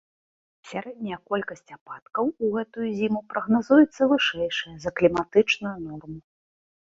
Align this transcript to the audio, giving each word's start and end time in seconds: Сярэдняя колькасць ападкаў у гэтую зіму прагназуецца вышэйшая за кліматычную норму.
Сярэдняя 0.69 1.17
колькасць 1.33 1.73
ападкаў 1.75 2.31
у 2.47 2.49
гэтую 2.55 2.87
зіму 3.01 3.21
прагназуецца 3.33 4.01
вышэйшая 4.13 4.75
за 4.87 4.95
кліматычную 5.01 5.75
норму. 5.87 6.19